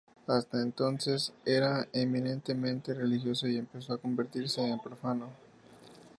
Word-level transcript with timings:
Hasta 0.25 0.59
entonces 0.63 1.31
era 1.45 1.87
eminentemente 1.93 2.95
religioso 2.95 3.47
y 3.47 3.57
empezó 3.57 3.93
a 3.93 3.99
convertirse 4.01 4.59
en 4.67 4.79
profano. 4.79 5.29